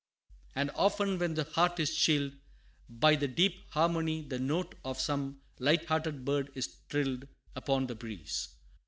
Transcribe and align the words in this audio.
And 0.55 0.71
often 0.73 1.19
when 1.19 1.35
the 1.35 1.43
heart 1.43 1.79
is 1.79 1.95
chilled 1.95 2.33
By 2.89 3.15
the 3.15 3.27
deep 3.27 3.69
harmony, 3.69 4.23
the 4.23 4.39
note 4.39 4.73
Of 4.83 4.99
some 4.99 5.41
light 5.59 5.85
hearted 5.85 6.25
bird 6.25 6.49
is 6.55 6.77
trilled 6.89 7.27
Upon 7.55 7.85
the 7.85 7.93
breeze. 7.93 8.47